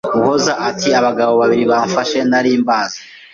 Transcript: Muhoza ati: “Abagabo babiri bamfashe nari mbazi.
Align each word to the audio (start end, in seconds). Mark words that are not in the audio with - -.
Muhoza 0.17 0.53
ati: 0.69 0.87
“Abagabo 0.99 1.33
babiri 1.41 1.63
bamfashe 1.71 2.17
nari 2.29 2.51
mbazi. 2.61 2.99